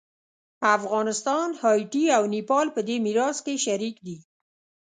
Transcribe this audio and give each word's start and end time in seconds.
افغانستان، 0.77 1.47
هایټي 1.61 2.05
او 2.17 2.23
نیپال 2.33 2.67
په 2.75 2.81
دې 2.87 2.95
میراث 3.05 3.37
کې 3.45 3.55
شریک 3.65 3.95
دي. 4.05 4.17